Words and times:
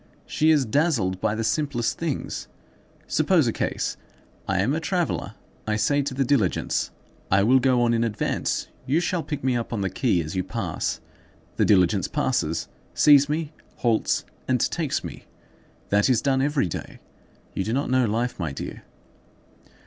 She 0.25 0.49
is 0.49 0.65
dazzled 0.65 1.21
by 1.21 1.35
the 1.35 1.43
simplest 1.43 1.99
things. 1.99 2.47
Suppose 3.05 3.45
a 3.45 3.53
case: 3.53 3.97
I 4.47 4.57
am 4.59 4.73
a 4.73 4.79
traveller; 4.79 5.35
I 5.67 5.75
say 5.75 6.01
to 6.01 6.15
the 6.15 6.23
diligence, 6.25 6.89
'I 7.29 7.43
will 7.43 7.59
go 7.59 7.83
on 7.83 7.93
in 7.93 8.03
advance; 8.03 8.67
you 8.87 8.99
shall 8.99 9.21
pick 9.21 9.43
me 9.43 9.55
up 9.55 9.71
on 9.71 9.81
the 9.81 9.91
quay 9.91 10.19
as 10.23 10.35
you 10.35 10.43
pass.' 10.43 11.01
The 11.57 11.65
diligence 11.65 12.07
passes, 12.07 12.67
sees 12.95 13.29
me, 13.29 13.53
halts, 13.75 14.25
and 14.47 14.59
takes 14.71 15.03
me. 15.03 15.25
That 15.89 16.09
is 16.09 16.19
done 16.23 16.41
every 16.41 16.65
day. 16.65 16.97
You 17.53 17.63
do 17.63 17.71
not 17.71 17.91
know 17.91 18.05
life, 18.07 18.39
my 18.39 18.51
dear." 18.51 18.81